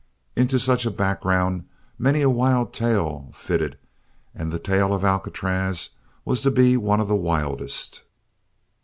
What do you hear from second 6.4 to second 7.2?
to be one of the